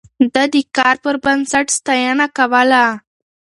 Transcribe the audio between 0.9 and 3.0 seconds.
پر بنسټ ستاينه کوله.